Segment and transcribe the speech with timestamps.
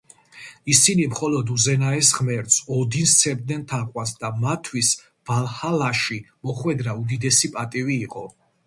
[0.75, 4.91] ისინი მხოლოდ უზენაეს ღმერთს, ოდინს სცემდნენ თაყვანს და მათთვის
[5.31, 8.31] ვალჰალაში მოხვედრა უდიდესი პატივი იყო.